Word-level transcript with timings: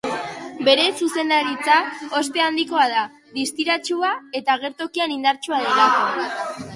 Bere 0.67 0.85
zuzendaritza, 1.01 1.75
ospe 2.21 2.43
handikoa 2.45 2.85
da 2.93 3.03
distiratsua 3.35 4.09
eta 4.41 4.57
agertokian 4.57 5.15
indartsua 5.17 5.61
delako. 5.67 6.25